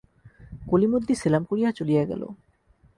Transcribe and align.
কলিমদ্দি 0.67 1.13
সেলাম 1.15 1.43
করিয়া 1.43 1.69
চলিয়া 1.71 2.03
গেল। 2.05 2.21